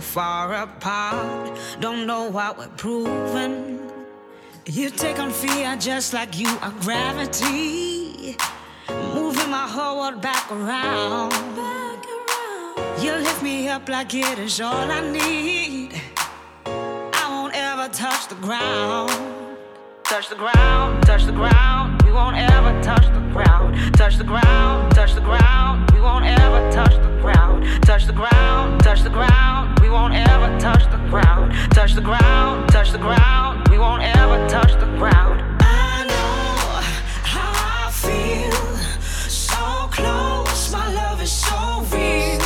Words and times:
Far 0.00 0.54
apart, 0.54 1.58
don't 1.80 2.06
know 2.06 2.24
what 2.30 2.58
we're 2.58 2.68
proving. 2.76 3.80
You 4.66 4.90
take 4.90 5.18
on 5.18 5.30
fear 5.30 5.76
just 5.76 6.12
like 6.12 6.38
you 6.38 6.48
are 6.62 6.72
gravity, 6.80 8.36
moving 9.14 9.50
my 9.50 9.66
whole 9.68 10.00
world 10.00 10.20
back 10.20 10.50
around. 10.50 11.32
You 13.02 13.12
lift 13.12 13.42
me 13.42 13.68
up 13.68 13.88
like 13.88 14.14
it 14.14 14.38
is 14.38 14.60
all 14.60 14.90
I 14.90 15.00
need. 15.10 16.00
I 16.66 17.26
won't 17.30 17.54
ever 17.54 17.88
touch 17.88 18.28
the 18.28 18.34
ground. 18.36 19.39
Touch 20.10 20.28
the 20.28 20.34
ground, 20.34 21.06
touch 21.06 21.24
the 21.24 21.30
ground. 21.30 22.02
We 22.02 22.10
won't 22.10 22.36
ever 22.36 22.72
touch 22.82 23.06
the 23.14 23.20
ground. 23.32 23.94
Touch 23.94 24.16
the 24.16 24.24
ground, 24.24 24.92
touch 24.92 25.14
the 25.14 25.20
ground. 25.20 25.88
We 25.92 26.00
won't 26.00 26.24
ever 26.24 26.68
touch 26.72 26.94
the 26.94 27.20
ground. 27.22 27.64
Touch 27.82 28.06
the 28.06 28.12
ground, 28.12 28.82
touch 28.82 29.02
the 29.02 29.08
ground 29.10 29.80
we 29.90 29.96
won't 29.96 30.14
ever 30.14 30.58
touch 30.60 30.84
the 30.90 30.98
ground. 31.08 31.52
Touch 31.72 31.94
the 31.94 32.00
ground, 32.00 32.70
touch 32.70 32.92
the 32.92 32.98
ground, 32.98 33.66
we 33.68 33.78
won't 33.78 34.02
ever 34.02 34.48
touch 34.48 34.72
the 34.74 34.86
ground. 34.98 35.42
I 35.60 36.04
know 36.06 36.80
how 37.24 37.86
I 37.86 37.90
feel, 37.90 38.52
so 39.28 39.88
close, 39.90 40.72
my 40.72 40.92
love 40.92 41.20
is 41.20 41.32
so 41.32 41.82
real. 41.90 42.39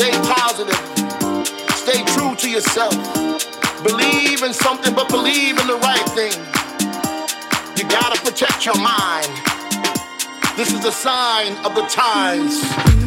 Stay 0.00 0.12
positive. 0.12 0.74
Stay 1.76 2.02
true 2.14 2.34
to 2.34 2.48
yourself. 2.48 2.94
Believe 3.82 4.42
in 4.42 4.54
something, 4.54 4.94
but 4.94 5.10
believe 5.10 5.60
in 5.60 5.66
the 5.66 5.76
right 5.76 6.08
thing. 6.16 6.32
You 7.76 7.86
gotta 7.86 8.18
protect 8.22 8.64
your 8.64 8.80
mind. 8.80 9.28
This 10.56 10.72
is 10.72 10.86
a 10.86 10.90
sign 10.90 11.54
of 11.66 11.74
the 11.74 11.82
times. 11.82 12.99